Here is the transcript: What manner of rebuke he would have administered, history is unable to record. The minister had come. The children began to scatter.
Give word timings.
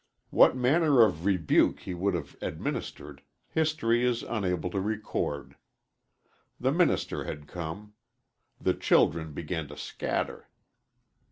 What 0.31 0.57
manner 0.57 1.03
of 1.03 1.25
rebuke 1.25 1.81
he 1.81 1.93
would 1.93 2.15
have 2.15 2.35
administered, 2.41 3.21
history 3.49 4.03
is 4.03 4.23
unable 4.23 4.71
to 4.71 4.81
record. 4.81 5.57
The 6.59 6.71
minister 6.71 7.25
had 7.25 7.47
come. 7.47 7.93
The 8.59 8.73
children 8.73 9.31
began 9.33 9.67
to 9.67 9.77
scatter. 9.77 10.49